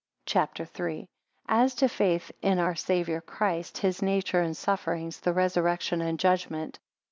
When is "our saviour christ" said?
2.57-3.77